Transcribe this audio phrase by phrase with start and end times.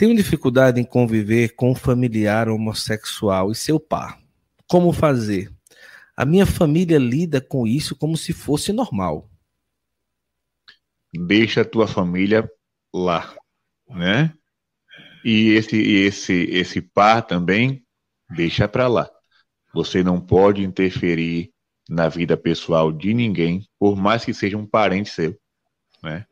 [0.00, 4.18] Tenho dificuldade em conviver com um familiar homossexual e seu par.
[4.66, 5.52] Como fazer?
[6.16, 9.28] A minha família lida com isso como se fosse normal.
[11.12, 12.50] Deixa a tua família
[12.94, 13.36] lá,
[13.90, 14.32] né?
[15.22, 17.84] E esse esse esse par também
[18.34, 19.10] deixa para lá.
[19.74, 21.52] Você não pode interferir
[21.90, 25.38] na vida pessoal de ninguém, por mais que seja um parente seu,
[26.02, 26.24] né?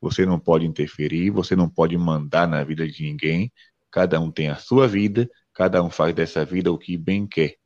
[0.00, 3.52] Você não pode interferir, você não pode mandar na vida de ninguém.
[3.90, 7.56] Cada um tem a sua vida, cada um faz dessa vida o que bem quer,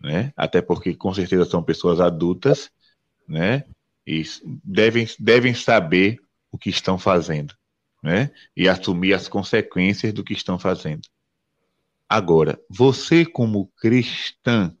[0.00, 0.32] né?
[0.36, 2.70] Até porque com certeza são pessoas adultas,
[3.26, 3.64] né?
[4.06, 4.22] E
[4.64, 6.18] devem devem saber
[6.50, 7.54] o que estão fazendo,
[8.02, 8.30] né?
[8.56, 11.02] E assumir as consequências do que estão fazendo.
[12.08, 14.74] Agora, você como cristã,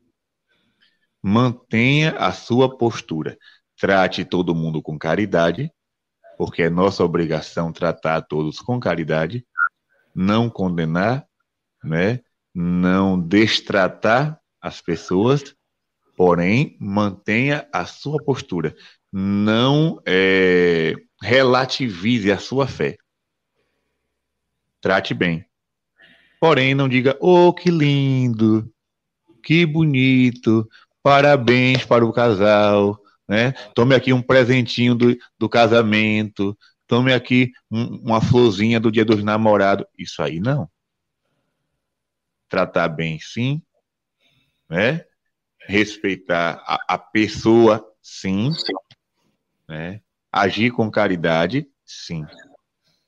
[1.22, 3.38] mantenha a sua postura.
[3.76, 5.70] Trate todo mundo com caridade,
[6.38, 9.44] porque é nossa obrigação tratar todos com caridade,
[10.14, 11.26] não condenar,
[11.82, 12.20] né?
[12.54, 15.56] não destratar as pessoas,
[16.16, 18.74] porém mantenha a sua postura,
[19.12, 22.96] não é, relativize a sua fé.
[24.80, 25.44] Trate bem.
[26.40, 28.72] Porém, não diga, oh, que lindo,
[29.42, 30.68] que bonito,
[31.02, 32.96] parabéns para o casal,
[33.28, 33.52] né?
[33.74, 39.22] Tome aqui um presentinho do, do casamento, tome aqui um, uma florzinha do dia dos
[39.22, 39.86] namorados.
[39.96, 40.68] Isso aí não.
[42.48, 43.62] Tratar bem, sim,
[44.68, 45.04] né?
[45.66, 48.50] Respeitar a, a pessoa, sim,
[49.68, 50.00] né?
[50.32, 52.24] Agir com caridade, sim.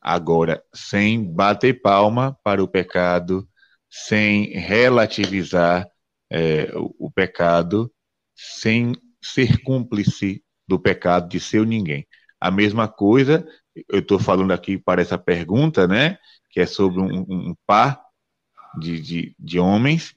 [0.00, 3.48] Agora, sem bater palma para o pecado,
[3.88, 5.86] sem relativizar
[6.30, 7.92] é, o, o pecado,
[8.34, 12.06] sem ser cúmplice do pecado de seu ninguém.
[12.40, 13.46] A mesma coisa,
[13.88, 16.18] eu estou falando aqui para essa pergunta, né?
[16.50, 18.02] Que é sobre um, um par
[18.78, 20.14] de, de, de homens,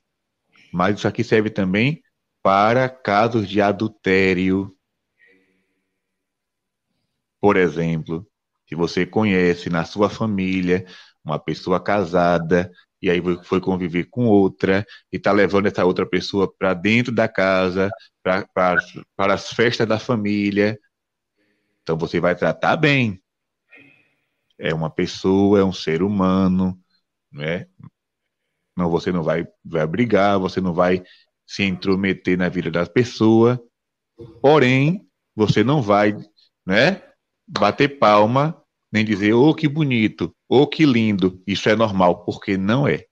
[0.71, 2.01] mas isso aqui serve também
[2.41, 4.75] para casos de adultério.
[7.41, 8.27] Por exemplo,
[8.67, 10.85] se você conhece na sua família
[11.23, 12.71] uma pessoa casada
[13.03, 17.27] e aí foi conviver com outra e está levando essa outra pessoa para dentro da
[17.27, 17.91] casa,
[18.23, 18.47] para
[19.17, 20.79] as festas da família.
[21.81, 23.21] Então você vai tratar bem.
[24.57, 26.79] É uma pessoa, é um ser humano,
[27.29, 27.67] né?
[28.73, 31.03] Não, você não vai, vai brigar, você não vai
[31.45, 33.61] se intrometer na vida da pessoa.
[34.41, 36.15] Porém, você não vai,
[36.65, 37.01] né,
[37.45, 38.62] bater palma
[38.93, 41.41] nem dizer, oh, que bonito, oh, que lindo.
[41.47, 43.07] Isso é normal, porque não é.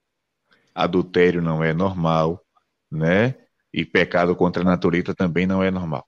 [0.75, 2.39] Adultério não é normal,
[2.89, 3.35] né?
[3.73, 6.07] E pecado contra a natureza também não é normal.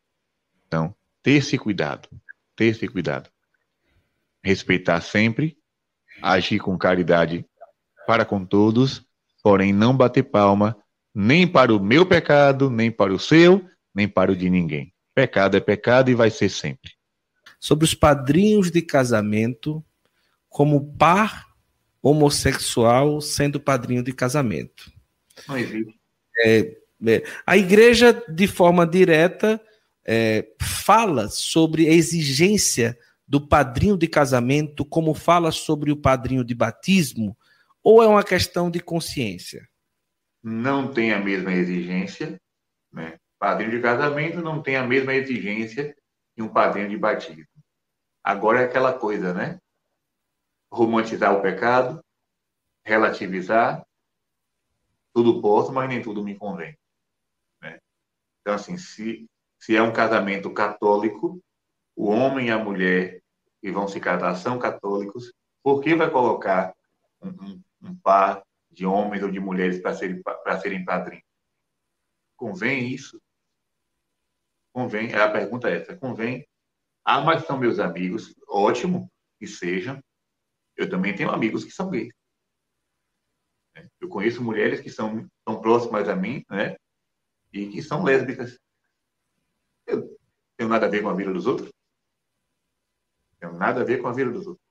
[0.68, 2.08] Então, ter esse cuidado,
[2.56, 3.32] ter esse cuidado.
[4.44, 5.58] Respeitar sempre,
[6.22, 7.44] agir com caridade
[8.06, 9.04] para com todos,
[9.42, 10.78] porém não bater palma
[11.16, 14.94] nem para o meu pecado, nem para o seu, nem para o de ninguém.
[15.16, 16.92] Pecado é pecado e vai ser sempre
[17.64, 19.82] sobre os padrinhos de casamento
[20.50, 21.48] como par
[22.02, 24.92] homossexual sendo padrinho de casamento.
[25.48, 25.98] Não existe.
[26.46, 26.76] É,
[27.08, 29.62] é, a igreja, de forma direta,
[30.04, 36.54] é, fala sobre a exigência do padrinho de casamento, como fala sobre o padrinho de
[36.54, 37.38] batismo,
[37.82, 39.66] ou é uma questão de consciência?
[40.44, 42.38] Não tem a mesma exigência.
[42.92, 43.16] Né?
[43.40, 45.96] Padrinho de casamento não tem a mesma exigência
[46.36, 47.53] que um padrinho de batismo.
[48.24, 49.60] Agora é aquela coisa, né?
[50.72, 52.04] Romantizar o pecado,
[52.84, 53.86] relativizar,
[55.14, 56.78] tudo posso, mas nem tudo me convém.
[57.62, 57.80] Né?
[58.42, 59.30] Então, assim, se,
[59.60, 61.44] se é um casamento católico,
[61.96, 63.22] o homem e a mulher
[63.62, 66.74] que vão se casar são católicos, por que vai colocar
[67.22, 70.22] um, um, um par de homens ou de mulheres para serem,
[70.62, 71.26] serem padrinhos?
[72.36, 73.22] Convém isso?
[74.74, 75.14] Convém?
[75.14, 76.46] A pergunta é essa: convém
[77.06, 78.34] ah, mas são meus amigos.
[78.48, 80.02] Ótimo que sejam.
[80.76, 82.14] Eu também tenho amigos que são gays.
[84.00, 86.76] Eu conheço mulheres que são, são próximas a mim, né?
[87.52, 88.58] E que são lésbicas.
[89.86, 90.18] Eu
[90.58, 91.72] tenho nada a ver com a vida dos outros.
[93.40, 94.66] Tenho nada a ver com a vida dos outros.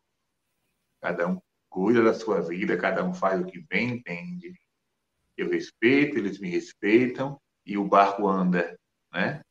[1.01, 4.55] Cada um cuida da sua vida, cada um faz o que bem entende.
[5.37, 8.79] Eu respeito, eles me respeitam e o barco anda,
[9.13, 9.43] né?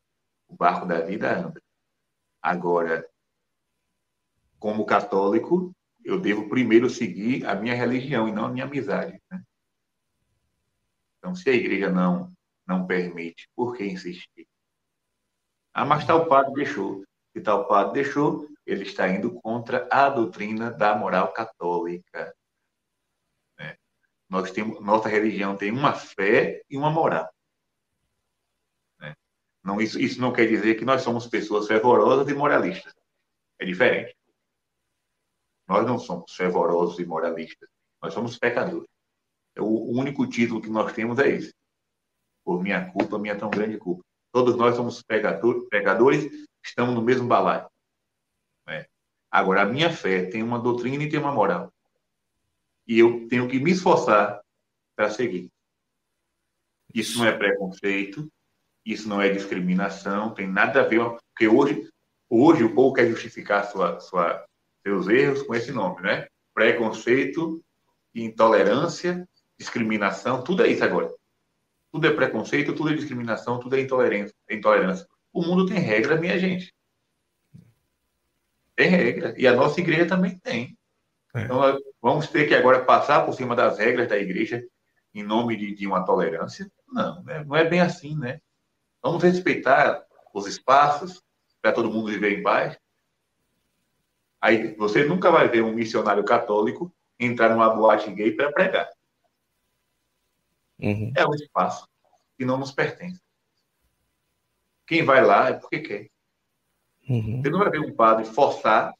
[0.47, 1.61] O barco da vida anda.
[2.41, 3.07] Agora,
[4.59, 9.21] como católico, eu devo primeiro seguir a minha religião e não a minha amizade.
[9.29, 9.43] Né?
[11.17, 12.31] Então, se a igreja não,
[12.65, 14.47] não permite, por que insistir?
[15.73, 17.03] Ah, mas tal padre deixou.
[17.31, 22.35] Se tal padre deixou, ele está indo contra a doutrina da moral católica.
[24.31, 27.29] Nós temos, nossa religião tem uma fé e uma moral.
[29.63, 32.93] Não, isso, isso não quer dizer que nós somos pessoas fervorosas e moralistas.
[33.59, 34.15] É diferente.
[35.67, 37.69] Nós não somos fervorosos e moralistas.
[38.01, 38.89] Nós somos pecadores.
[39.57, 41.53] O único título que nós temos é esse.
[42.43, 44.03] Por minha culpa, minha tão grande culpa.
[44.31, 47.69] Todos nós somos pecadores, estamos no mesmo balaio.
[48.65, 48.85] Né?
[49.29, 51.71] Agora, a minha fé tem uma doutrina e tem uma moral.
[52.87, 54.41] E eu tenho que me esforçar
[54.95, 55.51] para seguir.
[56.93, 58.31] Isso não é preconceito,
[58.85, 60.99] isso não é discriminação, tem nada a ver,
[61.29, 61.89] porque hoje,
[62.29, 64.43] hoje o povo quer justificar sua, sua,
[64.81, 66.27] seus erros com esse nome, né?
[66.53, 67.63] Preconceito,
[68.13, 71.13] intolerância, discriminação, tudo é isso agora.
[71.91, 74.33] Tudo é preconceito, tudo é discriminação, tudo é intolerância.
[74.49, 75.05] intolerância.
[75.33, 76.73] O mundo tem regra, minha gente.
[78.75, 79.33] Tem regra.
[79.37, 80.77] E a nossa igreja também tem.
[81.35, 81.43] É.
[81.43, 81.61] Então,
[82.01, 84.65] vamos ter que agora passar por cima das regras da igreja
[85.13, 86.69] em nome de, de uma tolerância?
[86.87, 87.43] Não, né?
[87.43, 88.39] não é bem assim, né?
[89.01, 91.23] Vamos respeitar os espaços
[91.61, 92.77] para todo mundo viver em paz.
[94.39, 98.89] Aí você nunca vai ver um missionário católico entrar numa boate gay para pregar.
[100.79, 101.13] Uhum.
[101.15, 101.87] É um espaço
[102.37, 103.21] que não nos pertence.
[104.87, 106.09] Quem vai lá é porque quer.
[107.07, 107.41] Uhum.
[107.41, 108.93] Você não vai ver um padre forçar,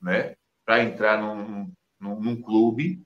[0.00, 3.02] né, para entrar num, num, num, clube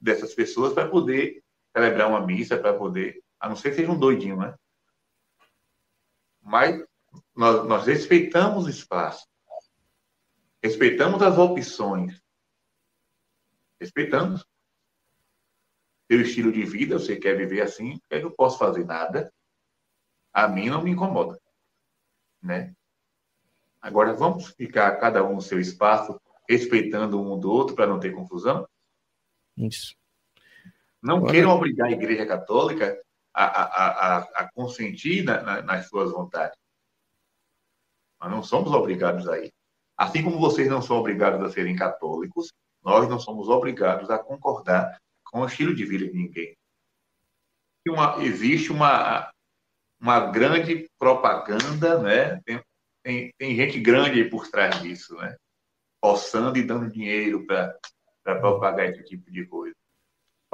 [0.00, 1.42] dessas pessoas para poder
[1.72, 4.54] celebrar uma missa, para poder, a não ser que seja um doidinho, né?
[6.44, 6.84] Mas
[7.34, 9.26] nós, nós respeitamos o espaço,
[10.62, 12.22] respeitamos as opções,
[13.80, 14.46] respeitamos
[16.10, 19.32] seu estilo de vida, você quer viver assim, eu não posso fazer nada.
[20.32, 21.40] A mim não me incomoda,
[22.42, 22.74] né?
[23.80, 28.12] Agora vamos ficar cada um no seu espaço, respeitando um do outro para não ter
[28.12, 28.68] confusão?
[29.56, 29.94] Isso.
[31.00, 31.32] Não Agora...
[31.32, 32.98] queiram obrigar a Igreja Católica
[33.34, 36.56] a, a, a, consentir na, na, nas suas vontades.
[38.20, 39.52] Nós não somos obrigados a ir.
[39.96, 42.52] Assim como vocês não são obrigados a serem católicos,
[42.82, 46.56] nós não somos obrigados a concordar com o estilo de vida de ninguém.
[47.86, 49.30] Uma, existe uma,
[50.00, 52.40] uma grande propaganda, né?
[52.44, 52.62] Tem,
[53.02, 55.36] tem, tem gente grande por trás disso, né?
[56.00, 59.74] Possando e dando dinheiro para propagar esse tipo de coisa.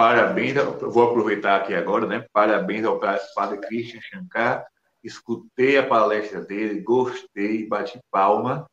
[0.01, 2.27] Parabéns, vou aproveitar aqui agora, né?
[2.33, 4.67] Parabéns ao padre Christian Shankar.
[5.05, 8.67] Escutei a palestra dele, gostei, bati palma,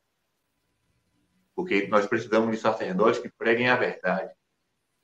[1.54, 4.32] porque nós precisamos de sacerdotes que preguem a verdade.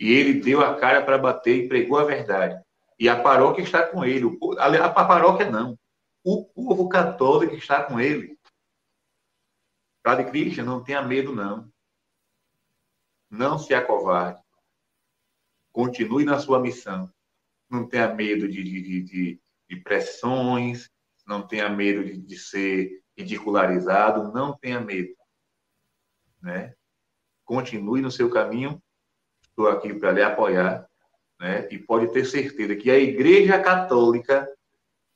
[0.01, 2.59] E ele deu a cara para bater e pregou a verdade.
[2.99, 4.27] E a paróquia está com ele.
[4.59, 5.79] A paróquia não.
[6.25, 8.39] O povo católico está com ele.
[10.03, 11.71] Padre Cristian, não tenha medo, não.
[13.29, 14.43] Não se acovarde.
[15.75, 17.13] Continue na sua missão.
[17.69, 20.89] Não tenha medo de, de, de, de pressões,
[21.27, 25.13] não tenha medo de, de ser ridicularizado, não tenha medo.
[26.41, 26.75] Né?
[27.45, 28.81] Continue no seu caminho
[29.55, 30.87] estou aqui para lhe apoiar,
[31.41, 31.69] né?
[31.71, 34.49] E pode ter certeza que a Igreja Católica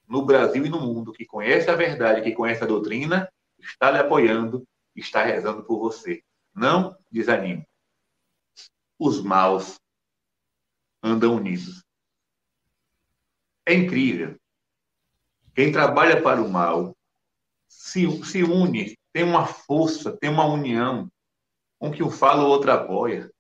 [0.06, 3.28] no Brasil e no mundo que conhece a verdade, que conhece a doutrina,
[3.58, 4.64] está lhe apoiando,
[4.94, 6.22] está rezando por você.
[6.54, 7.66] Não desanime.
[8.98, 9.78] Os maus
[11.02, 11.84] andam unidos.
[13.66, 14.38] É incrível.
[15.54, 16.96] Quem trabalha para o mal
[17.68, 21.10] se, se une, tem uma força, tem uma união.
[21.80, 23.30] Um que um fala, o outro apoia.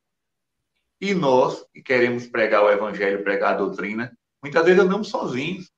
[1.00, 5.70] E nós, que queremos pregar o evangelho, pregar a doutrina, muitas vezes andamos sozinhos.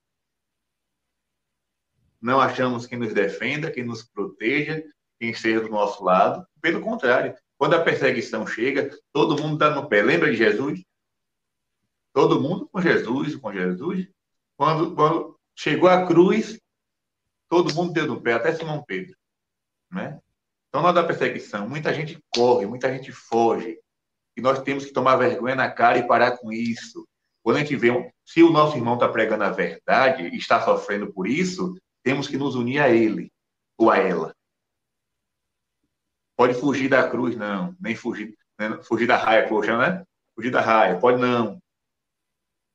[2.20, 4.82] Não achamos quem nos defenda, quem nos proteja,
[5.18, 6.46] quem esteja do nosso lado.
[6.60, 10.02] Pelo contrário, quando a perseguição chega, todo mundo está no pé.
[10.02, 10.82] Lembra de Jesus?
[12.12, 14.08] Todo mundo com Jesus, com Jesus.
[14.56, 16.58] Quando, quando chegou a cruz,
[17.48, 19.16] todo mundo deu no pé, até Simão Pedro.
[19.90, 20.20] Né?
[20.68, 23.78] Então, hora da perseguição, muita gente corre, muita gente foge
[24.36, 27.06] e nós temos que tomar vergonha na cara e parar com isso.
[27.42, 27.90] Quando a gente vê,
[28.24, 32.36] se o nosso irmão está pregando a verdade e está sofrendo por isso, temos que
[32.36, 33.32] nos unir a ele
[33.76, 34.34] ou a ela.
[36.36, 37.76] Pode fugir da cruz, não.
[37.80, 38.80] Nem fugir, né?
[38.82, 40.04] fugir da raia, poxa, né?
[40.34, 41.60] Fugir da raia, pode não.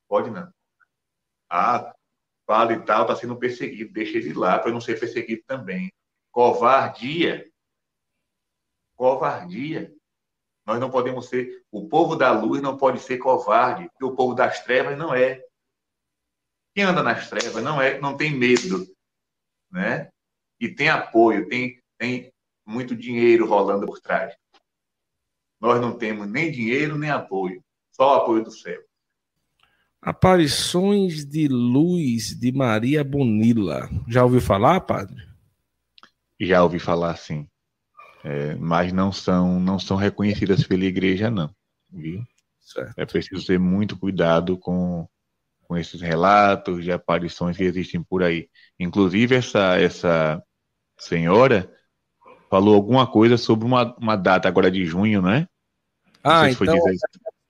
[0.08, 0.52] Pode não.
[1.50, 1.94] Ah,
[2.46, 5.92] padre e tal está sendo perseguido, deixa ele lá para não ser perseguido também.
[6.30, 7.50] Covardia.
[8.96, 9.92] Covardia.
[10.64, 11.64] Nós não podemos ser.
[11.70, 15.44] O povo da luz não pode ser covarde, o povo das trevas não é.
[16.74, 18.86] Quem anda nas trevas não é, não tem medo,
[19.70, 20.10] né?
[20.60, 22.32] E tem apoio, tem, tem
[22.66, 24.36] muito dinheiro rolando por trás.
[25.60, 27.64] Nós não temos nem dinheiro nem apoio.
[27.92, 28.82] Só o apoio do céu.
[30.00, 33.88] Aparições de luz de Maria Bonilla.
[34.06, 35.16] Já ouviu falar, padre?
[36.40, 37.48] Já ouvi falar, sim.
[38.22, 41.50] É, mas não são, não são reconhecidas pela igreja, não.
[41.90, 42.22] Viu?
[42.96, 45.08] É preciso ter muito cuidado com,
[45.62, 48.48] com esses relatos de aparições que existem por aí.
[48.78, 50.42] Inclusive, essa, essa
[50.98, 51.72] senhora
[52.50, 55.46] falou alguma coisa sobre uma, uma data agora de junho, né?
[56.22, 56.76] Ah, então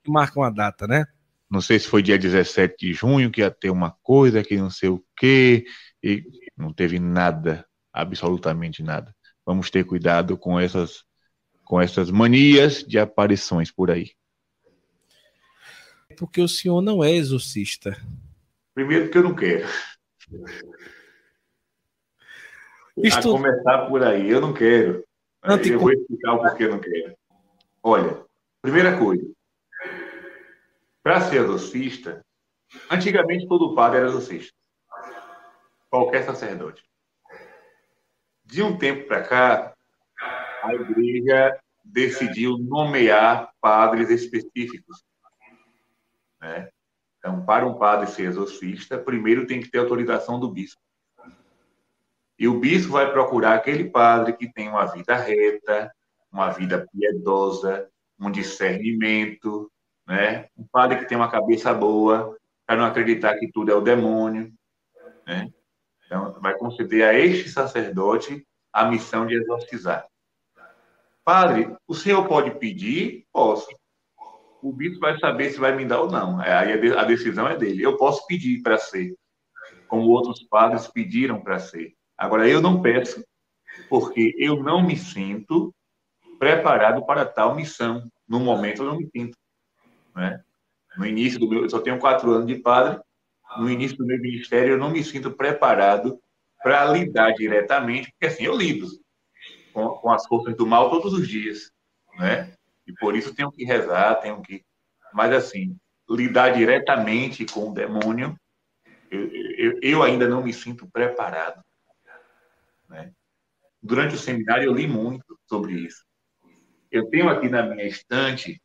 [0.07, 1.05] marca uma data, né?
[1.49, 4.69] Não sei se foi dia 17 de junho que ia ter uma coisa, que não
[4.69, 5.65] sei o quê,
[6.03, 6.23] e
[6.57, 9.15] não teve nada, absolutamente nada.
[9.45, 11.03] Vamos ter cuidado com essas,
[11.63, 14.11] com essas manias de aparições por aí.
[16.17, 17.95] Porque o senhor não é exorcista.
[18.73, 19.67] Primeiro porque eu não quero.
[22.97, 23.29] Isto...
[23.29, 25.05] A começar por aí, eu não quero.
[25.43, 25.75] Antico...
[25.75, 27.15] Eu vou explicar o porquê eu não quero.
[27.83, 28.25] Olha,
[28.61, 29.25] primeira coisa,
[31.07, 32.21] para ser exorcista,
[32.91, 34.53] antigamente todo padre era exorcista.
[35.89, 36.83] Qualquer sacerdote.
[38.43, 39.73] De um tempo para cá,
[40.61, 45.01] a igreja decidiu nomear padres específicos.
[46.41, 46.67] Né?
[47.19, 50.81] Então, para um padre ser exorcista, primeiro tem que ter autorização do bispo.
[52.37, 55.89] E o bispo vai procurar aquele padre que tem uma vida reta,
[56.29, 59.71] uma vida piedosa, um discernimento,
[60.07, 60.47] né?
[60.57, 64.51] Um padre que tem uma cabeça boa, para não acreditar que tudo é o demônio,
[65.25, 65.49] né?
[66.05, 70.07] Então, vai conceder a este sacerdote a missão de exorcizar.
[71.23, 73.25] Padre, o senhor pode pedir?
[73.33, 73.67] Posso.
[74.61, 76.41] O bispo vai saber se vai me dar ou não.
[76.41, 77.83] É, aí a decisão é dele.
[77.83, 79.13] Eu posso pedir para ser,
[79.87, 81.93] como outros padres pediram para ser.
[82.17, 83.23] Agora, eu não peço,
[83.89, 85.73] porque eu não me sinto
[86.39, 88.09] preparado para tal missão.
[88.27, 89.37] No momento, eu não me sinto.
[90.17, 90.43] Né?
[90.97, 92.99] No início do meu, eu só tenho quatro anos de padre.
[93.59, 96.19] No início do meu ministério, eu não me sinto preparado
[96.61, 98.87] para lidar diretamente, porque assim, eu lido
[99.71, 101.71] com, com, as forças do mal todos os dias,
[102.17, 102.51] né?
[102.85, 104.65] E por isso tenho que rezar, tenho que.
[105.13, 105.77] Mas assim,
[106.09, 108.35] lidar diretamente com o demônio,
[109.11, 111.63] eu, eu, eu ainda não me sinto preparado.
[112.89, 113.11] Né?
[113.81, 116.03] Durante o seminário, eu li muito sobre isso.
[116.91, 118.59] Eu tenho aqui na minha estante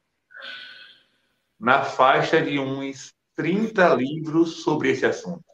[1.63, 5.45] na faixa de uns 30 livros sobre esse assunto.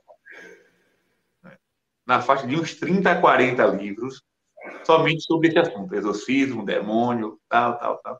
[2.06, 4.22] Na faixa de uns 30 a 40 livros
[4.86, 8.18] somente sobre esse assunto, exorcismo, demônio, tal, tal, tal.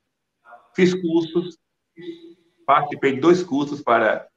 [0.77, 1.59] Fiz cursos,
[2.67, 4.29] participei de dois cursos para,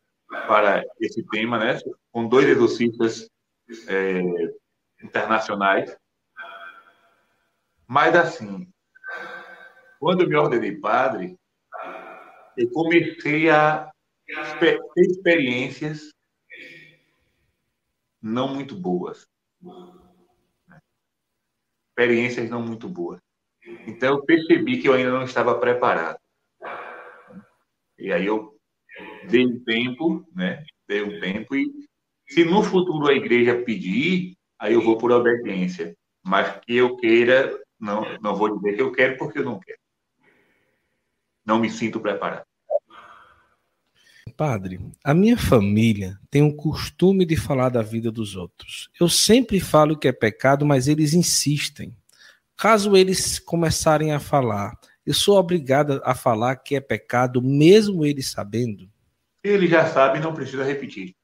[0.47, 1.77] para esse tema, né,
[2.09, 3.29] com dois exorcistas
[3.85, 4.21] é,
[5.03, 5.93] internacionais.
[7.85, 8.65] Mas, assim,
[9.99, 11.37] quando eu me ordenei padre,
[12.57, 13.91] eu comecei a
[14.59, 16.11] ter experiências
[18.21, 19.25] não muito boas.
[21.89, 23.19] Experiências não muito boas.
[23.87, 26.19] Então, eu percebi que eu ainda não estava preparado.
[27.97, 28.57] E aí eu
[29.29, 30.63] dei um tempo, né?
[30.87, 31.71] Dei um tempo e
[32.27, 35.95] se no futuro a igreja pedir, aí eu vou por obediência.
[36.23, 39.80] Mas que eu queira, não, não vou dizer que eu quero porque eu não quero.
[41.45, 42.45] Não me sinto preparado.
[44.37, 48.89] Padre, a minha família tem o costume de falar da vida dos outros.
[48.99, 51.95] Eu sempre falo que é pecado, mas eles insistem.
[52.57, 58.29] Caso eles começarem a falar, eu sou obrigada a falar que é pecado, mesmo eles
[58.29, 58.89] sabendo?
[59.43, 61.15] Ele já sabe, não precisa repetir.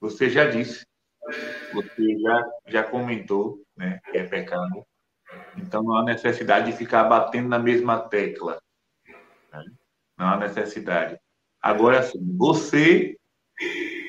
[0.00, 0.84] Você já disse,
[1.72, 4.86] você já, já comentou né, que é pecado.
[5.56, 8.60] Então não há necessidade de ficar batendo na mesma tecla.
[9.52, 9.64] Né?
[10.18, 11.18] Não há necessidade.
[11.60, 13.16] Agora sim, você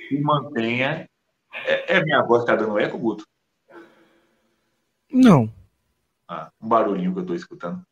[0.09, 1.09] se mantenha.
[1.65, 3.25] É, é minha voz que está dando eco, Guto?
[5.11, 5.51] Não.
[6.27, 7.85] Ah, um barulhinho que eu estou escutando.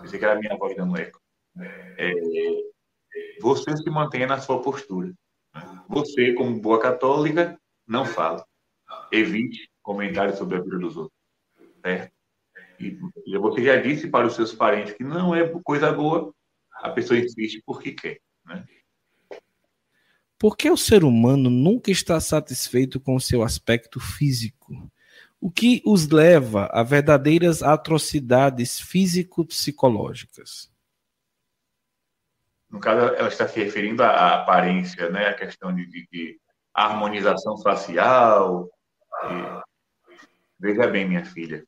[0.00, 1.20] Pensei que era a minha voz dando eco.
[1.98, 2.12] É,
[3.40, 5.12] você se mantenha na sua postura.
[5.88, 8.44] Você, como boa católica, não fala.
[9.10, 11.16] Evite comentários sobre a vida dos outros.
[11.80, 12.15] Certo?
[12.78, 16.34] E você já disse para os seus parentes que não é coisa boa,
[16.74, 18.20] a pessoa insiste porque quer.
[18.44, 18.64] Né?
[20.38, 24.90] Por que o ser humano nunca está satisfeito com o seu aspecto físico?
[25.40, 30.70] O que os leva a verdadeiras atrocidades físico-psicológicas?
[32.68, 35.28] No caso, ela está se referindo à aparência, né?
[35.28, 36.40] a questão de, de, de
[36.74, 38.68] harmonização facial.
[39.24, 39.66] E...
[40.58, 41.64] Veja bem, minha filha,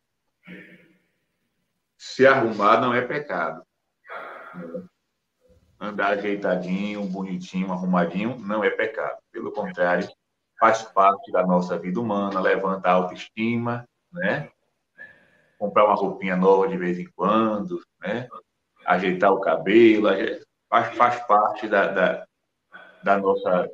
[1.98, 3.62] se arrumar não é pecado.
[5.80, 9.18] andar ajeitadinho, bonitinho, arrumadinho, não é pecado.
[9.32, 10.08] Pelo contrário,
[10.58, 14.50] faz parte da nossa vida humana, levanta a autoestima, né?
[15.58, 18.28] Comprar uma roupinha nova de vez em quando, né?
[18.86, 20.08] Ajeitar o cabelo,
[20.68, 22.26] faz, faz parte da, da,
[23.02, 23.68] da nossa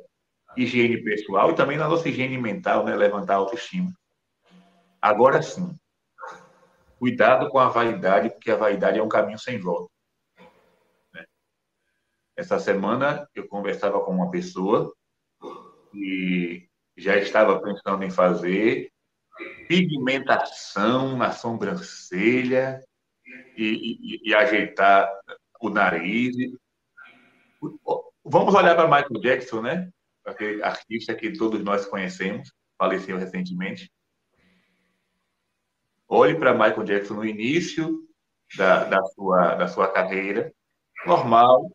[0.57, 2.95] higiene pessoal e também da nossa higiene mental, né?
[2.95, 3.91] Levantar a autoestima.
[5.01, 5.75] Agora sim,
[6.97, 9.91] cuidado com a vaidade, porque a vaidade é um caminho sem volta.
[11.13, 11.25] Né?
[12.35, 14.93] Essa semana eu conversava com uma pessoa
[15.91, 18.91] que já estava pensando em fazer
[19.67, 22.83] pigmentação na sobrancelha
[23.57, 25.09] e, e, e ajeitar
[25.61, 26.35] o nariz.
[28.23, 29.89] Vamos olhar para Michael Jackson, né?
[30.25, 33.91] Aquele artista que todos nós conhecemos, faleceu recentemente.
[36.07, 38.05] Olhe para Michael Jackson no início
[38.55, 40.53] da, da, sua, da sua carreira,
[41.05, 41.69] normal,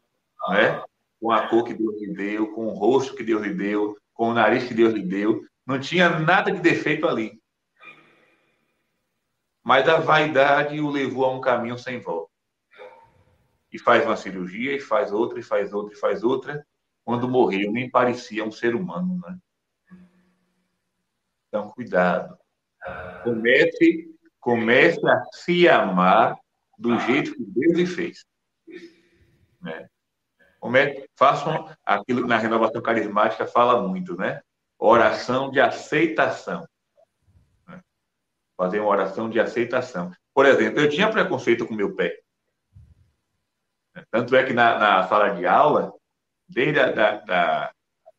[0.50, 0.82] né?
[1.20, 4.30] com a cor que Deus lhe deu, com o rosto que Deus lhe deu, com
[4.30, 5.44] o nariz que Deus lhe deu.
[5.66, 7.38] Não tinha nada de defeito ali.
[9.62, 12.30] Mas a vaidade o levou a um caminho sem volta.
[13.72, 16.66] E faz uma cirurgia, e faz outra, e faz outra, e faz outra.
[17.04, 19.38] Quando morreu, nem parecia um ser humano, né?
[21.48, 22.36] Então, cuidado.
[23.22, 24.09] Comece
[24.40, 26.36] Comece a se amar
[26.78, 28.24] do jeito que Deus lhe fez.
[29.60, 29.86] Né?
[30.58, 34.40] Comece, façam aquilo que na renovação carismática fala muito, né?
[34.78, 36.66] Oração de aceitação.
[37.68, 37.80] Né?
[38.56, 40.10] Fazer uma oração de aceitação.
[40.34, 42.18] Por exemplo, eu tinha preconceito com meu pé.
[44.10, 45.92] Tanto é que na, na sala de aula,
[46.48, 47.72] desde a da, da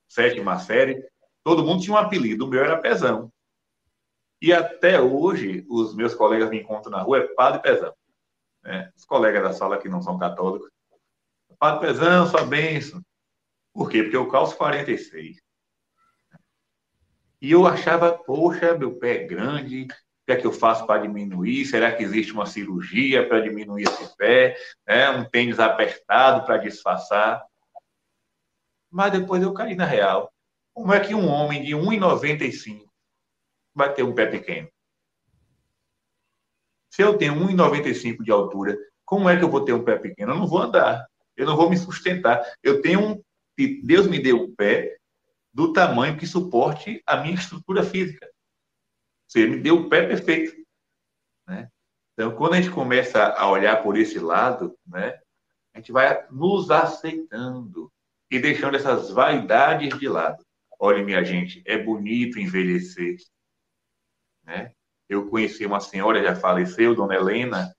[0.08, 1.04] sétima série,
[1.44, 2.46] todo mundo tinha um apelido.
[2.46, 3.32] O meu era Pezão.
[4.42, 7.94] E até hoje, os meus colegas me encontram na rua, é Padre Pezão.
[8.64, 8.92] Né?
[8.98, 10.70] Os colegas da sala que não são católicos.
[11.60, 13.02] Padre Pezão, sua bênção.
[13.72, 14.02] Por quê?
[14.02, 15.38] Porque eu calço 46.
[17.40, 19.88] E eu achava, poxa, meu pé é grande, o
[20.26, 21.66] que é que eu faço para diminuir?
[21.66, 24.58] Será que existe uma cirurgia para diminuir esse pé?
[24.88, 27.44] É, um tênis apertado para disfarçar?
[28.90, 30.32] Mas depois eu caí na real.
[30.74, 32.91] Como é que um homem de 1,95
[33.74, 34.70] vai ter um pé pequeno.
[36.90, 40.34] Se eu tenho 1,95 de altura, como é que eu vou ter um pé pequeno?
[40.34, 42.42] Eu não vou andar, eu não vou me sustentar.
[42.62, 43.24] Eu tenho um.
[43.84, 44.98] Deus me deu um pé
[45.54, 48.28] do tamanho que suporte a minha estrutura física.
[49.28, 50.56] Você me deu o pé perfeito.
[51.48, 51.70] Né?
[52.14, 55.20] Então, quando a gente começa a olhar por esse lado, né,
[55.74, 57.92] a gente vai nos aceitando
[58.30, 60.44] e deixando essas vaidades de lado.
[60.80, 63.18] Olha, minha gente, é bonito envelhecer,
[64.52, 64.72] né?
[65.08, 67.74] Eu conheci uma senhora, já faleceu, Dona Helena,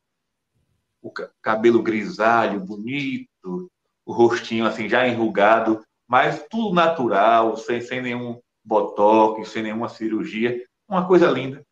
[1.01, 3.71] o cabelo grisalho, bonito,
[4.05, 10.65] o rostinho assim já enrugado, mas tudo natural, sem, sem nenhum botox, sem nenhuma cirurgia,
[10.89, 11.65] uma coisa linda.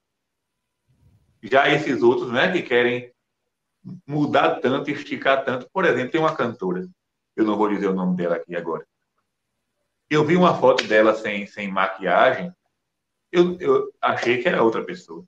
[1.42, 3.12] Já esses outros, né, que querem
[4.06, 5.68] mudar tanto, esticar tanto.
[5.72, 6.86] Por exemplo, tem uma cantora,
[7.36, 8.86] eu não vou dizer o nome dela aqui agora.
[10.08, 12.52] Eu vi uma foto dela sem, sem maquiagem,
[13.32, 15.24] eu, eu achei que era outra pessoa.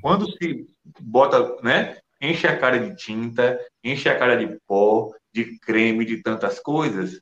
[0.00, 0.66] Quando se
[1.00, 1.98] bota, né?
[2.20, 7.20] Enche a cara de tinta, enche a cara de pó, de creme, de tantas coisas,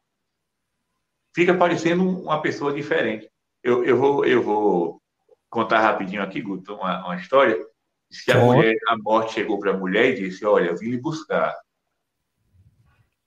[1.34, 3.30] fica parecendo uma pessoa diferente.
[3.62, 5.02] Eu, eu, vou, eu vou
[5.48, 7.56] contar rapidinho aqui, Guto, uma, uma história.
[8.11, 11.00] Se a mulher, a morte chegou para a mulher e disse: Olha, eu vim lhe
[11.00, 11.54] buscar.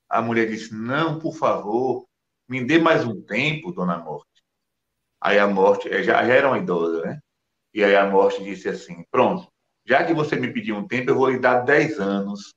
[0.09, 2.05] A mulher disse: Não, por favor,
[2.51, 4.43] me dê mais um tempo, dona Morte.
[5.21, 7.19] Aí a morte, eh, já, já era uma idosa, né?
[7.73, 9.47] E aí a morte disse assim: Pronto,
[9.85, 12.53] já que você me pediu um tempo, eu vou lhe dar 10 anos.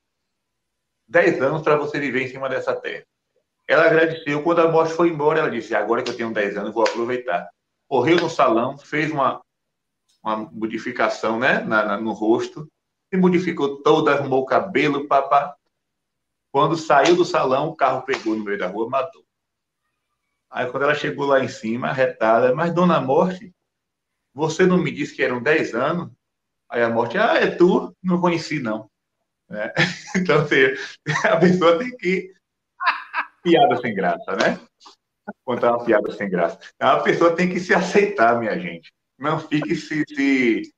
[1.07, 3.05] 10 anos para você viver em cima dessa terra.
[3.69, 4.43] Ela agradeceu.
[4.43, 7.49] Quando a morte foi embora, ela disse: Agora que eu tenho 10 anos, vou aproveitar.
[7.87, 9.41] Correu no salão, fez uma,
[10.25, 12.67] uma modificação né, na, na, no rosto,
[13.13, 15.55] se modificou toda, arrumou o cabelo, papá.
[16.51, 19.24] Quando saiu do salão, o carro pegou no meio da rua, matou.
[20.55, 23.53] Aí quando ela chegou lá em cima, arretada, mas dona Morte,
[24.33, 26.13] você não me disse que eram 10 anos?
[26.71, 27.93] Aí a Morte, ah, é tu?
[28.01, 28.89] Não conheci, não.
[29.51, 29.75] É.
[30.17, 30.55] Então, assim,
[31.27, 32.33] a pessoa tem que.
[33.43, 34.61] Piada sem graça, né?
[35.45, 36.57] Contar uma piada sem graça.
[36.79, 38.93] A pessoa tem que se aceitar, minha gente.
[39.19, 40.73] Não fique se, se,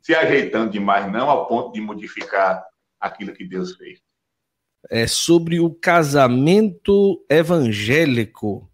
[0.00, 2.64] se ajeitando demais, não, ao ponto de modificar
[2.98, 4.00] aquilo que Deus fez.
[4.88, 8.71] É sobre o casamento evangélico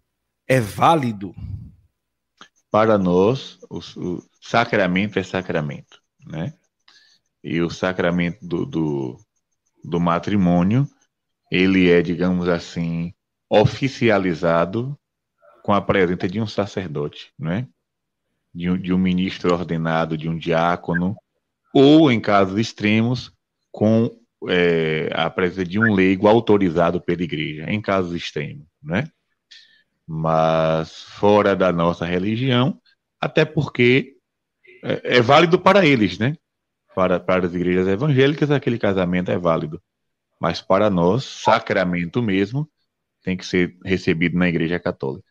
[0.49, 1.33] é válido?
[2.71, 6.53] Para nós, o, o sacramento é sacramento, né?
[7.43, 9.17] E o sacramento do, do,
[9.83, 10.87] do matrimônio,
[11.49, 13.13] ele é, digamos assim,
[13.49, 14.99] oficializado
[15.63, 17.67] com a presença de um sacerdote, né?
[18.53, 21.15] de, um, de um ministro ordenado, de um diácono,
[21.73, 23.31] ou, em casos extremos,
[23.71, 24.09] com
[24.47, 29.09] é, a presença de um leigo autorizado pela igreja, em casos extremos, né?
[30.11, 32.81] Mas fora da nossa religião,
[33.21, 34.17] até porque
[34.83, 36.35] é, é válido para eles, né?
[36.95, 39.79] Para, para as igrejas evangélicas, aquele casamento é válido.
[40.41, 42.67] Mas para nós, sacramento mesmo,
[43.21, 45.29] tem que ser recebido na igreja católica.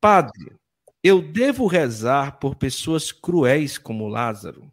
[0.00, 0.54] Padre,
[1.02, 4.70] eu devo rezar por pessoas cruéis como Lázaro,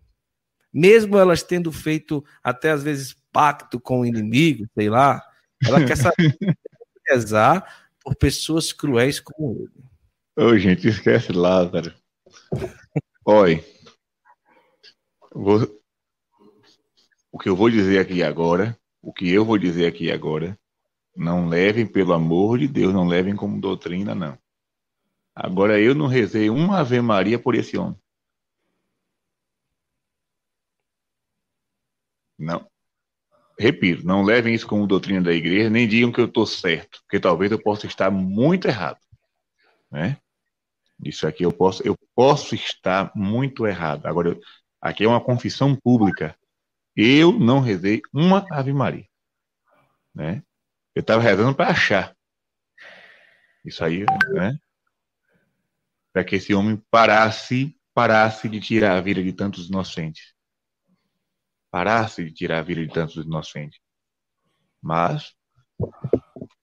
[0.72, 5.24] mesmo elas tendo feito até às vezes pacto com o inimigo, sei lá.
[5.66, 6.16] Ela quer saber
[8.04, 9.90] por pessoas cruéis como ele.
[10.36, 11.94] Ô, gente, esquece Lázaro.
[13.26, 13.64] Oi.
[15.34, 15.80] Vou...
[17.32, 20.58] O que eu vou dizer aqui agora, o que eu vou dizer aqui agora,
[21.16, 24.38] não levem pelo amor de Deus, não levem como doutrina, não.
[25.36, 28.00] Agora eu não rezei uma Ave Maria por esse homem.
[32.38, 32.66] Não.
[33.60, 37.20] Repito, não levem isso como doutrina da igreja, nem digam que eu estou certo, porque
[37.20, 39.00] talvez eu possa estar muito errado.
[39.92, 40.18] Né?
[41.04, 44.06] Isso aqui eu posso, eu posso estar muito errado.
[44.06, 44.40] Agora,
[44.80, 46.34] aqui é uma confissão pública.
[46.96, 49.06] Eu não rezei uma Ave Maria.
[50.16, 50.42] Né?
[50.96, 52.16] Eu estava rezando para achar.
[53.66, 54.58] Isso aí, né?
[56.14, 60.34] para que esse homem parasse, parasse de tirar a vida de tantos inocentes.
[61.72, 63.80] Parasse de tirar a vida de tantos inocentes.
[64.82, 65.34] Mas,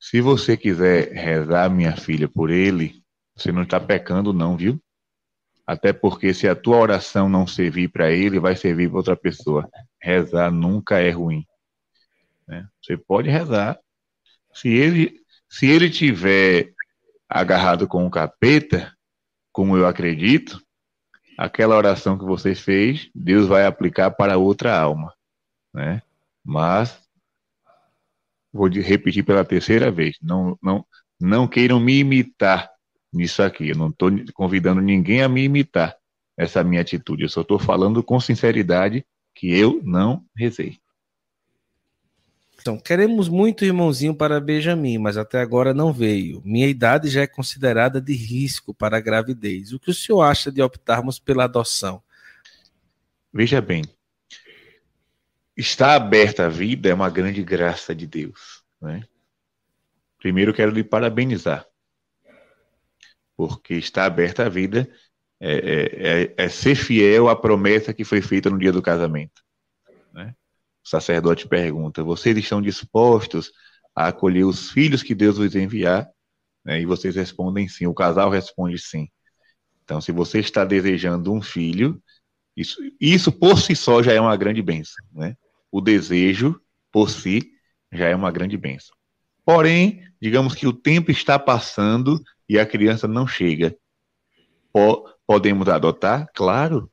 [0.00, 3.02] se você quiser rezar, minha filha, por ele,
[3.34, 4.80] você não está pecando, não, viu?
[5.66, 9.68] Até porque se a tua oração não servir para ele, vai servir para outra pessoa.
[10.00, 11.44] Rezar nunca é ruim.
[12.46, 12.66] Né?
[12.80, 13.78] Você pode rezar.
[14.54, 16.72] Se ele, se ele tiver
[17.28, 18.94] agarrado com o capeta,
[19.52, 20.62] como eu acredito,
[21.36, 25.12] aquela oração que você fez, Deus vai aplicar para outra alma,
[25.74, 26.02] né?
[26.44, 26.98] Mas
[28.52, 30.84] vou repetir pela terceira vez, não não
[31.20, 32.70] não queiram me imitar
[33.12, 33.70] nisso aqui.
[33.70, 35.96] Eu não estou convidando ninguém a me imitar
[36.36, 37.22] essa minha atitude.
[37.22, 40.78] Eu só estou falando com sinceridade que eu não rezei.
[42.66, 46.42] Então, queremos muito irmãozinho para Benjamin, mas até agora não veio.
[46.44, 49.72] Minha idade já é considerada de risco para a gravidez.
[49.72, 52.02] O que o senhor acha de optarmos pela adoção?
[53.32, 53.84] Veja bem,
[55.56, 58.64] estar aberta à vida é uma grande graça de Deus.
[58.82, 59.04] Né?
[60.18, 61.64] Primeiro, quero lhe parabenizar,
[63.36, 64.90] porque estar aberta à vida
[65.38, 69.45] é, é, é, é ser fiel à promessa que foi feita no dia do casamento.
[70.86, 73.50] O sacerdote pergunta: Vocês estão dispostos
[73.92, 76.08] a acolher os filhos que Deus vos enviar?
[76.64, 76.80] Né?
[76.80, 77.88] E vocês respondem sim.
[77.88, 79.08] O casal responde sim.
[79.82, 82.00] Então, se você está desejando um filho,
[82.56, 85.04] isso, isso por si só já é uma grande bênção.
[85.12, 85.36] Né?
[85.72, 86.60] O desejo,
[86.92, 87.50] por si,
[87.90, 88.94] já é uma grande bênção.
[89.44, 93.76] Porém, digamos que o tempo está passando e a criança não chega.
[95.26, 96.28] podemos adotar?
[96.32, 96.88] Claro,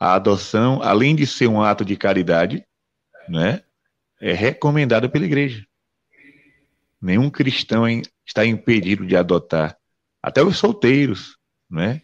[0.00, 2.64] a adoção, além de ser um ato de caridade,
[3.28, 3.62] né,
[4.18, 5.66] é recomendada pela igreja.
[7.00, 7.84] Nenhum cristão
[8.26, 9.76] está impedido de adotar.
[10.22, 11.36] Até os solteiros,
[11.68, 12.02] né?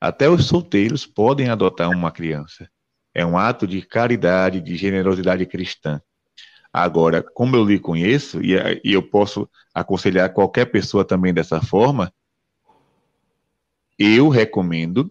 [0.00, 2.68] Até os solteiros podem adotar uma criança.
[3.14, 6.00] É um ato de caridade, de generosidade cristã.
[6.72, 8.54] Agora, como eu lhe conheço, e,
[8.84, 12.12] e eu posso aconselhar qualquer pessoa também dessa forma,
[13.98, 15.10] eu recomendo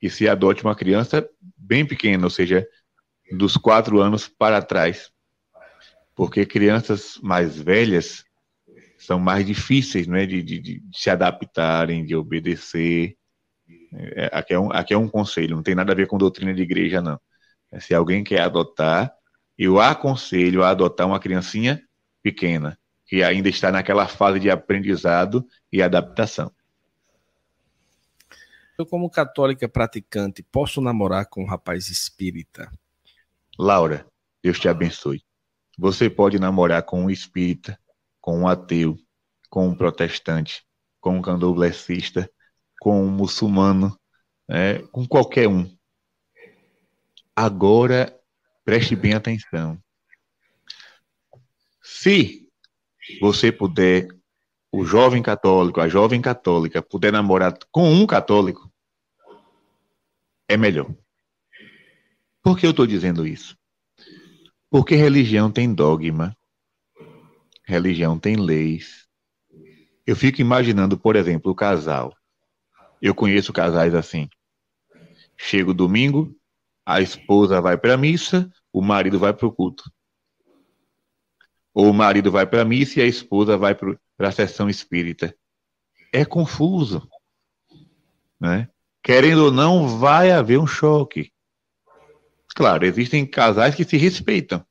[0.00, 1.28] que se adote uma criança
[1.62, 2.66] bem pequena, ou seja,
[3.30, 5.10] dos quatro anos para trás.
[6.14, 8.24] Porque crianças mais velhas
[8.98, 13.16] são mais difíceis né, de, de, de se adaptarem, de obedecer.
[13.94, 16.54] É, aqui, é um, aqui é um conselho, não tem nada a ver com doutrina
[16.54, 17.18] de igreja, não.
[17.70, 19.12] É, se alguém quer adotar,
[19.56, 21.82] eu aconselho a adotar uma criancinha
[22.22, 26.52] pequena, que ainda está naquela fase de aprendizado e adaptação.
[28.78, 32.70] Eu, como católica praticante, posso namorar com um rapaz espírita?
[33.58, 34.06] Laura,
[34.42, 35.22] Deus te abençoe.
[35.78, 37.78] Você pode namorar com um espírita,
[38.20, 38.96] com um ateu,
[39.50, 40.64] com um protestante,
[41.00, 42.30] com um candomblessista,
[42.80, 43.98] com um muçulmano,
[44.48, 45.70] né, com qualquer um.
[47.36, 48.18] Agora,
[48.64, 49.78] preste bem atenção.
[51.82, 52.48] Se
[53.20, 54.08] você puder
[54.72, 58.72] o jovem católico, a jovem católica puder namorar com um católico,
[60.48, 60.90] é melhor.
[62.42, 63.56] Por que eu estou dizendo isso?
[64.70, 66.34] Porque religião tem dogma,
[67.66, 69.06] religião tem leis.
[70.06, 72.16] Eu fico imaginando, por exemplo, o casal.
[73.00, 74.28] Eu conheço casais assim.
[75.36, 76.34] Chega o domingo,
[76.84, 79.84] a esposa vai para a missa, o marido vai para o culto.
[81.74, 85.34] Ou o marido vai para a missa e a esposa vai para a sessão espírita.
[86.12, 87.08] É confuso.
[88.40, 88.68] Né?
[89.02, 91.32] Querendo ou não, vai haver um choque.
[92.54, 94.64] Claro, existem casais que se respeitam.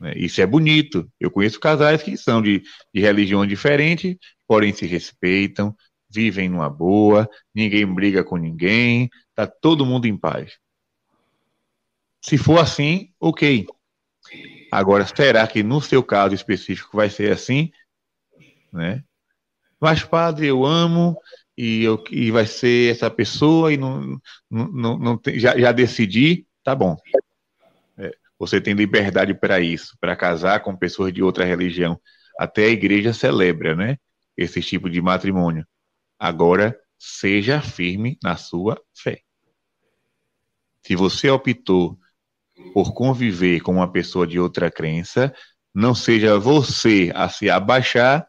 [0.00, 0.14] Né?
[0.16, 1.10] Isso é bonito.
[1.20, 5.76] Eu conheço casais que são de, de religião diferente, porém se respeitam,
[6.08, 10.58] vivem numa boa, ninguém briga com ninguém, está todo mundo em paz.
[12.22, 13.66] Se for assim, ok.
[14.72, 17.70] Agora, será que no seu caso específico vai ser assim?
[18.72, 19.02] Né?
[19.80, 21.18] Mas, padre, eu amo
[21.56, 26.46] e, eu, e vai ser essa pessoa e não, não, não, não já, já decidi,
[26.62, 26.96] tá bom.
[27.98, 32.00] É, você tem liberdade para isso, para casar com pessoas de outra religião.
[32.38, 33.96] Até a igreja celebra, né?
[34.36, 35.66] Esse tipo de matrimônio.
[36.18, 39.20] Agora, seja firme na sua fé.
[40.86, 41.98] Se você optou
[42.72, 45.34] por conviver com uma pessoa de outra crença,
[45.74, 48.26] não seja você a se abaixar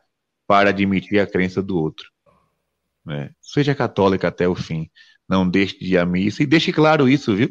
[0.47, 2.10] para admitir a crença do outro.
[3.05, 3.31] Né?
[3.41, 4.89] Seja católica até o fim.
[5.27, 7.49] Não deixe de ir à missa e deixe claro isso, viu?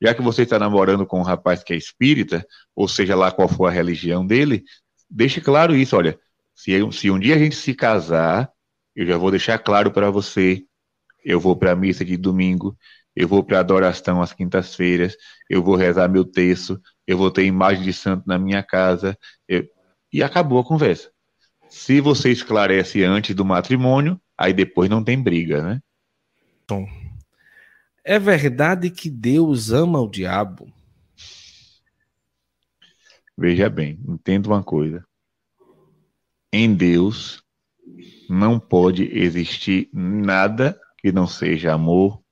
[0.00, 3.48] Já que você está namorando com um rapaz que é espírita, ou seja lá qual
[3.48, 4.62] for a religião dele,
[5.08, 5.96] deixe claro isso.
[5.96, 6.18] Olha,
[6.54, 8.50] se, se um dia a gente se casar,
[8.94, 10.64] eu já vou deixar claro para você.
[11.24, 12.76] Eu vou para a missa de domingo,
[13.16, 15.16] eu vou para a adoração às quintas-feiras,
[15.48, 19.16] eu vou rezar meu texto, eu vou ter imagem de santo na minha casa,
[19.48, 19.66] eu...
[20.12, 21.13] e acabou a conversa.
[21.74, 25.82] Se você esclarece antes do matrimônio, aí depois não tem briga, né?
[26.68, 26.88] Tom,
[28.04, 30.72] é verdade que Deus ama o diabo?
[33.36, 35.04] Veja bem, entenda uma coisa.
[36.52, 37.42] Em Deus
[38.30, 42.22] não pode existir nada que não seja amor,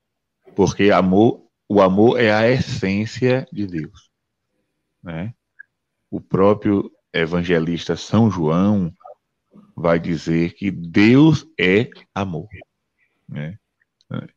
[0.55, 4.09] porque amor, o amor é a essência de Deus,
[5.03, 5.35] né?
[6.09, 8.95] O próprio evangelista São João
[9.77, 12.49] vai dizer que Deus é amor,
[13.29, 13.59] né?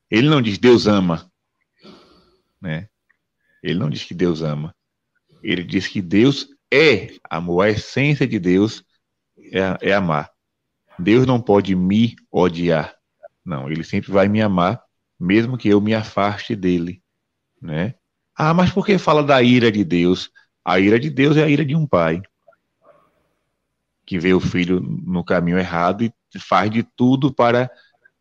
[0.09, 1.29] Ele não diz Deus ama,
[2.61, 2.87] né?
[3.61, 4.73] Ele não diz que Deus ama.
[5.43, 7.63] Ele diz que Deus é amor.
[7.63, 8.83] A essência de Deus
[9.51, 10.31] é, é amar.
[10.97, 12.95] Deus não pode me odiar.
[13.43, 14.81] Não, ele sempre vai me amar
[15.19, 17.01] mesmo que eu me afaste dele,
[17.61, 17.95] né?
[18.35, 20.29] Ah, mas por que fala da ira de Deus?
[20.63, 22.21] A ira de Deus é a ira de um pai
[24.05, 27.71] que vê o filho no caminho errado e faz de tudo para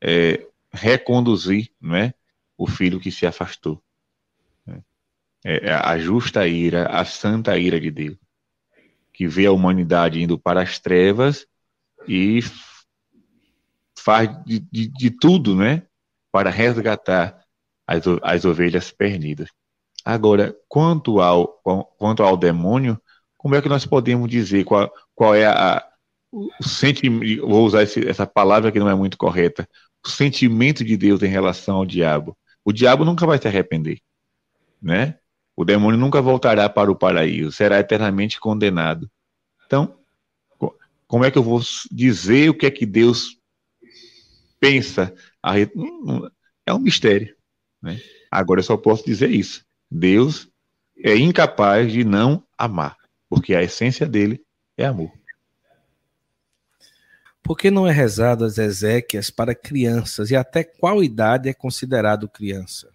[0.01, 2.15] é, reconduzir, né,
[2.57, 3.83] o filho que se afastou.
[5.45, 8.17] É, é a justa ira, a santa ira de Deus,
[9.13, 11.47] que vê a humanidade indo para as trevas
[12.09, 12.41] e
[13.99, 15.83] faz de, de, de tudo, né,
[16.33, 17.45] para resgatar
[17.87, 19.51] as, as ovelhas perdidas.
[20.05, 21.49] Agora, quanto ao,
[21.99, 23.01] quanto ao demônio,
[23.37, 25.85] como é que nós podemos dizer qual, qual é a,
[26.33, 29.69] o sentimento, vou usar esse, essa palavra que não é muito correta,
[30.05, 32.37] o sentimento de Deus em relação ao diabo.
[32.65, 34.01] O diabo nunca vai se arrepender,
[34.81, 35.19] né?
[35.57, 39.09] O demônio nunca voltará para o paraíso, será eternamente condenado.
[39.67, 39.97] Então,
[41.07, 41.61] como é que eu vou
[41.93, 43.39] dizer o que é que Deus
[44.59, 45.15] pensa
[46.67, 47.37] é um mistério.
[47.83, 48.01] Né?
[48.31, 49.65] Agora eu só posso dizer isso.
[49.91, 50.49] Deus
[50.99, 52.97] é incapaz de não amar,
[53.29, 54.44] porque a essência dele
[54.77, 55.13] é amor.
[57.43, 62.29] Por que não é rezado as Ezequias para crianças e até qual idade é considerado
[62.29, 62.91] criança?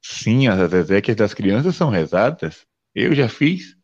[0.00, 2.66] Sim, as Ezequias das crianças são rezadas.
[2.94, 3.76] Eu já fiz.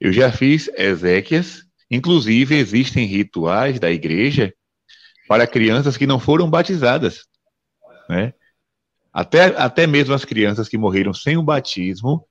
[0.00, 1.64] Eu já fiz Ezequias.
[1.90, 4.54] Inclusive, existem rituais da igreja
[5.28, 7.26] para crianças que não foram batizadas.
[8.08, 8.32] Né?
[9.12, 12.26] Até, até mesmo as crianças que morreram sem o batismo,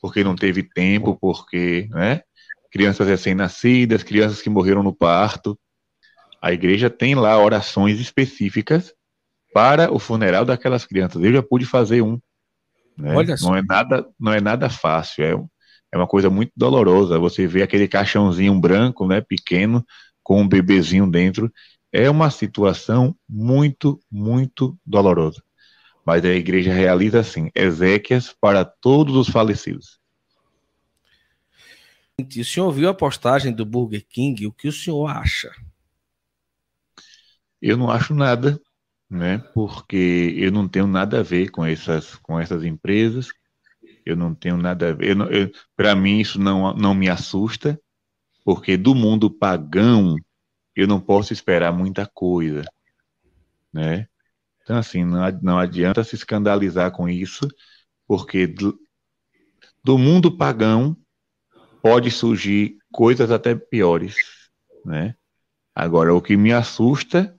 [0.00, 2.22] porque não teve tempo, porque né?
[2.72, 5.58] Crianças recém-nascidas, crianças que morreram no parto.
[6.40, 8.92] A igreja tem lá orações específicas
[9.52, 11.22] para o funeral daquelas crianças.
[11.22, 12.18] Eu já pude fazer um.
[12.96, 13.14] Né?
[13.14, 13.50] Olha só.
[13.50, 15.22] Não é nada, não é nada fácil.
[15.22, 15.32] É,
[15.92, 17.18] é uma coisa muito dolorosa.
[17.18, 19.84] Você vê aquele caixãozinho branco, né, pequeno,
[20.22, 21.52] com um bebezinho dentro,
[21.92, 25.42] é uma situação muito, muito dolorosa.
[26.06, 30.01] Mas a igreja realiza assim, exéquias para todos os falecidos.
[32.20, 34.46] O senhor viu a postagem do Burger King?
[34.46, 35.50] O que o senhor acha?
[37.60, 38.60] Eu não acho nada,
[39.08, 39.38] né?
[39.54, 43.28] Porque eu não tenho nada a ver com essas, com essas empresas.
[44.04, 45.16] Eu não tenho nada a ver.
[45.76, 47.80] Para mim, isso não, não me assusta,
[48.44, 50.16] porque do mundo pagão
[50.74, 52.64] eu não posso esperar muita coisa,
[53.72, 54.06] né?
[54.62, 57.48] Então, assim, não, não adianta se escandalizar com isso,
[58.06, 58.78] porque do,
[59.84, 60.96] do mundo pagão
[61.82, 64.14] pode surgir coisas até piores,
[64.84, 65.16] né?
[65.74, 67.34] Agora, o que me assusta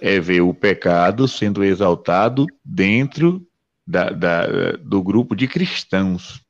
[0.00, 3.44] é ver o pecado sendo exaltado dentro
[3.86, 6.40] da, da, do grupo de cristãos,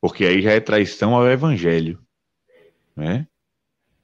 [0.00, 2.00] porque aí já é traição ao evangelho,
[2.96, 3.26] né?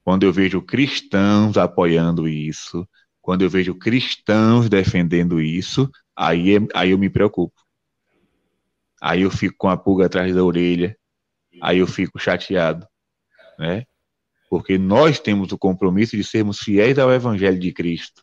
[0.03, 2.87] Quando eu vejo cristãos apoiando isso,
[3.23, 7.55] quando eu vejo cristãos defendendo isso, aí, é, aí eu me preocupo.
[9.01, 10.97] Aí eu fico com a pulga atrás da orelha,
[11.61, 12.87] aí eu fico chateado,
[13.59, 13.85] né?
[14.49, 18.23] Porque nós temos o compromisso de sermos fiéis ao Evangelho de Cristo.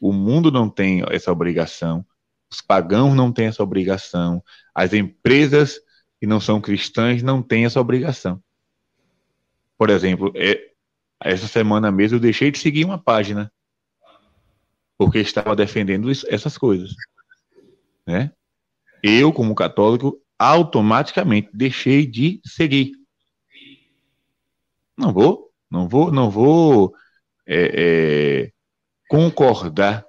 [0.00, 2.04] O mundo não tem essa obrigação,
[2.50, 4.42] os pagãos não têm essa obrigação,
[4.74, 5.78] as empresas
[6.18, 8.42] que não são cristãs não têm essa obrigação.
[9.78, 10.70] Por exemplo, é,
[11.22, 13.52] essa semana mesmo eu deixei de seguir uma página
[14.98, 16.90] porque estava defendendo isso, essas coisas,
[18.06, 18.30] né?
[19.02, 22.92] Eu, como católico, automaticamente deixei de seguir.
[24.96, 26.94] Não vou, não vou, não vou
[27.46, 28.52] é, é,
[29.06, 30.06] concordar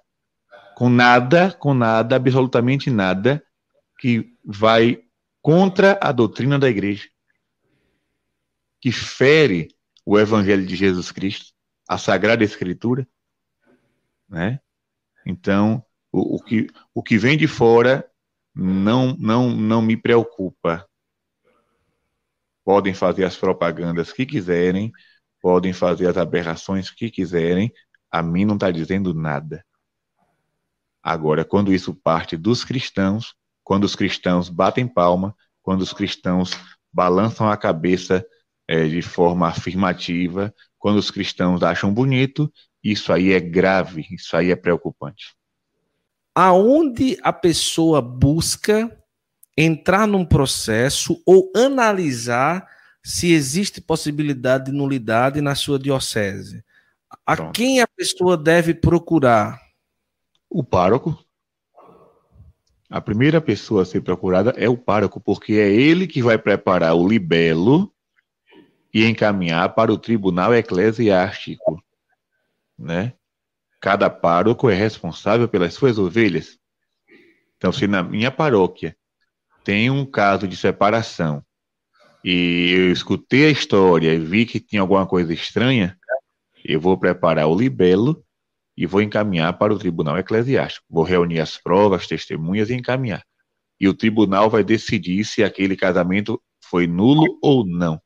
[0.78, 3.44] com nada, com nada, absolutamente nada
[4.00, 5.04] que vai
[5.42, 7.10] contra a doutrina da igreja,
[8.80, 11.52] que fere o evangelho de Jesus Cristo,
[11.90, 13.06] a Sagrada Escritura,
[14.30, 14.62] né?
[15.26, 18.10] Então, o, o, que, o que vem de fora
[18.54, 20.86] não, não, não me preocupa.
[22.64, 24.92] Podem fazer as propagandas que quiserem,
[25.42, 27.74] podem fazer as aberrações que quiserem,
[28.12, 29.66] a mim não está dizendo nada.
[31.02, 33.34] Agora, quando isso parte dos cristãos,
[33.64, 36.52] quando os cristãos batem palma, quando os cristãos
[36.94, 38.26] balançam a cabeça
[38.68, 42.52] é, de forma afirmativa, quando os cristãos acham bonito,
[42.84, 45.36] isso aí é grave, isso aí é preocupante.
[46.34, 48.98] Aonde a pessoa busca
[49.58, 52.68] entrar num processo ou analisar
[53.04, 56.64] se existe possibilidade de nulidade na sua diocese?
[57.26, 57.54] A Pronto.
[57.54, 59.60] quem a pessoa deve procurar?
[60.50, 61.18] O pároco.
[62.90, 66.94] A primeira pessoa a ser procurada é o pároco, porque é ele que vai preparar
[66.96, 67.94] o libelo
[68.94, 71.82] e encaminhar para o tribunal eclesiástico
[72.82, 73.14] né?
[73.82, 76.60] Cada pároco é responsável pelas suas ovelhas.
[77.58, 78.96] Então, se na minha paróquia
[79.64, 81.44] tem um caso de separação
[82.24, 85.98] e eu escutei a história e vi que tinha alguma coisa estranha,
[86.64, 88.24] eu vou preparar o libelo
[88.78, 90.86] e vou encaminhar para o tribunal eclesiástico.
[90.88, 93.24] Vou reunir as provas, testemunhas e encaminhar.
[93.80, 98.00] E o tribunal vai decidir se aquele casamento foi nulo ou não.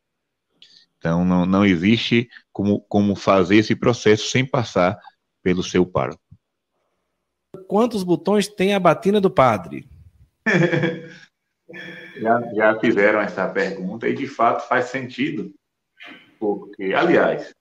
[0.98, 4.98] Então, não, não existe como, como fazer esse processo sem passar
[5.45, 6.23] pelo seu pároco.
[7.67, 9.88] Quantos botões tem a batina do padre?
[12.19, 15.53] já, já fizeram essa pergunta e, de fato, faz sentido.
[16.39, 17.53] Porque, aliás,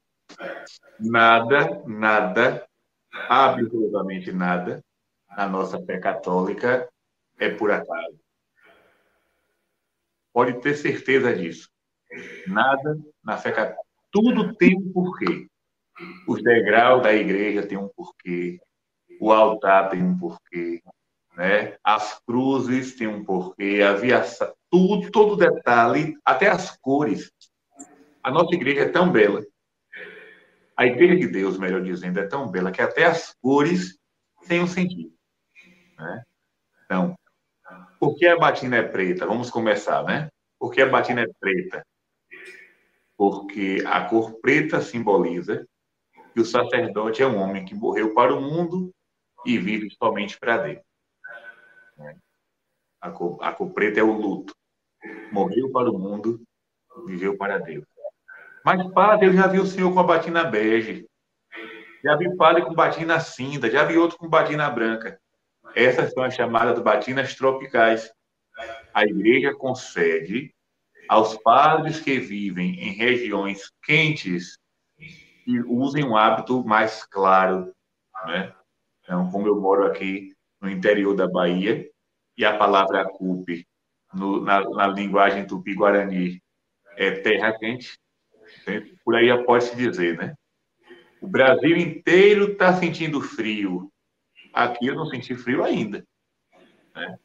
[0.98, 2.66] nada, nada,
[3.28, 4.82] absolutamente nada,
[5.36, 6.88] na nossa fé católica
[7.38, 8.18] é por acaso.
[10.32, 11.68] Pode ter certeza disso.
[12.48, 13.84] Nada na fé católica.
[14.10, 15.48] Tudo tem um porquê.
[16.26, 18.58] Os degraus da igreja têm um porquê.
[19.20, 20.82] O altar tem um porquê.
[21.36, 21.76] Né?
[21.82, 23.82] As cruzes têm um porquê.
[23.82, 27.30] A viação, tudo, todo detalhe, até as cores.
[28.22, 29.42] A nossa igreja é tão bela.
[30.76, 33.96] A igreja de Deus, melhor dizendo, é tão bela que até as cores
[34.48, 35.14] têm um sentido.
[35.96, 36.22] Né?
[36.84, 37.16] Então,
[38.00, 39.26] por que a batina é preta?
[39.26, 40.28] Vamos começar, né?
[40.58, 41.84] Por que a batina é preta?
[43.16, 45.66] porque a cor preta simboliza
[46.34, 48.92] que o sacerdote é um homem que morreu para o mundo
[49.46, 50.82] e vive somente para Deus.
[53.00, 54.52] A cor, a cor preta é o luto.
[55.30, 56.42] Morreu para o mundo,
[57.06, 57.84] viveu para Deus.
[58.64, 61.06] Mas, padre, eu já vi o senhor com a batina bege.
[62.02, 63.70] Já vi padre com batina cinza.
[63.70, 65.20] Já vi outro com batina branca.
[65.76, 68.10] Essas são as chamadas batinas tropicais.
[68.92, 70.52] A igreja concede
[71.08, 74.58] aos padres que vivem em regiões quentes
[75.46, 77.72] e usem um hábito mais claro,
[78.26, 78.54] né?
[79.02, 81.88] Então, como eu moro aqui no interior da Bahia
[82.36, 83.66] e a palavra cupe
[84.12, 86.42] na, na, linguagem tupi-guarani
[86.96, 87.98] é terra quente,
[89.04, 90.34] por aí pode-se dizer, né?
[91.20, 93.90] O Brasil inteiro está sentindo frio.
[94.52, 96.04] Aqui eu não senti frio ainda.
[96.94, 97.18] Né?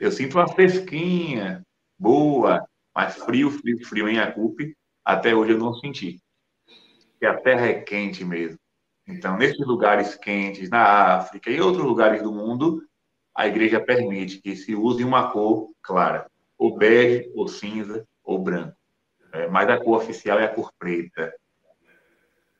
[0.00, 1.62] Eu sinto uma fresquinha,
[1.98, 6.20] boa, mas frio, frio, frio em Acupe, até hoje eu não senti.
[7.16, 8.58] Porque a terra é quente mesmo.
[9.08, 12.82] Então, nesses lugares quentes, na África e outros lugares do mundo,
[13.34, 18.76] a igreja permite que se use uma cor clara, ou bege, ou cinza, ou branco.
[19.32, 21.32] É, mas a cor oficial é a cor preta.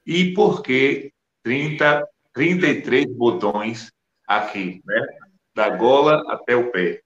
[0.07, 3.93] E por que 30, 33 botões
[4.27, 5.07] aqui, né?
[5.55, 7.03] da gola até o pé?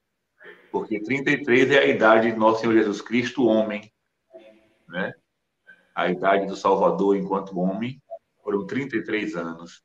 [0.70, 3.90] Porque 33 é a idade de nosso Senhor Jesus Cristo, homem.
[4.88, 5.14] Né?
[6.01, 8.01] A idade do Salvador enquanto homem
[8.42, 9.82] foram 33 anos.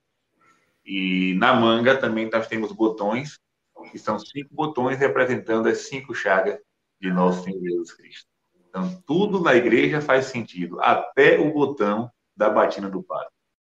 [0.86, 3.38] E na manga também nós temos botões,
[3.92, 6.58] que são cinco botões representando as cinco chagas
[7.02, 8.30] de nosso Senhor Jesus Cristo.
[8.70, 13.35] Então, tudo na igreja faz sentido, até o botão da batina do padre.